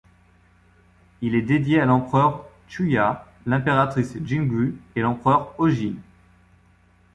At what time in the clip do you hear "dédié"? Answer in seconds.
1.43-1.79